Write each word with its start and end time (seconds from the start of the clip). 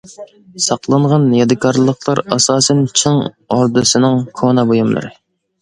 ساقلانغان 0.67 1.27
يادىكارلىقلار 1.39 2.21
ئاساسەن 2.37 2.81
چىڭ 3.03 3.21
ئوردىسىنىڭ 3.27 4.21
كونا 4.41 4.65
بۇيۇملىرى. 4.73 5.17